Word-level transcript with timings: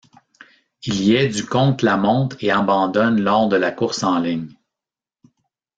Il 0.83 0.99
y 1.03 1.13
est 1.13 1.27
du 1.27 1.45
contre-la-montre 1.45 2.35
et 2.39 2.49
abandonne 2.49 3.21
lors 3.21 3.47
de 3.47 3.55
la 3.55 3.69
course 3.69 4.01
en 4.01 4.17
ligne. 4.17 4.49